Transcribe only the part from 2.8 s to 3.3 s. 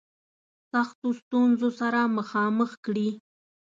کړي.